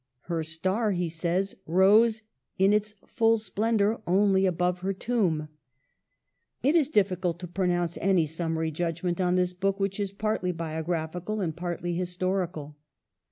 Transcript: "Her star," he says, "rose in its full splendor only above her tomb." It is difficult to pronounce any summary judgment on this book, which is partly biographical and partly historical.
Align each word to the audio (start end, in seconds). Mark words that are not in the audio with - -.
"Her 0.21 0.41
star," 0.41 0.93
he 0.93 1.09
says, 1.09 1.55
"rose 1.67 2.23
in 2.57 2.73
its 2.73 2.95
full 3.05 3.37
splendor 3.37 4.01
only 4.07 4.47
above 4.47 4.79
her 4.79 4.93
tomb." 4.93 5.47
It 6.63 6.75
is 6.75 6.89
difficult 6.89 7.37
to 7.41 7.47
pronounce 7.47 7.99
any 8.01 8.25
summary 8.25 8.71
judgment 8.71 9.21
on 9.21 9.35
this 9.35 9.53
book, 9.53 9.79
which 9.79 9.99
is 9.99 10.11
partly 10.11 10.51
biographical 10.53 11.39
and 11.39 11.55
partly 11.55 11.93
historical. 11.93 12.77